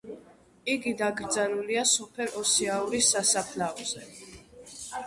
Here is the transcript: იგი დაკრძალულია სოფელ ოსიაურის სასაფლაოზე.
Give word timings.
იგი 0.75 0.93
დაკრძალულია 1.01 1.83
სოფელ 1.91 2.35
ოსიაურის 2.43 3.13
სასაფლაოზე. 3.17 4.07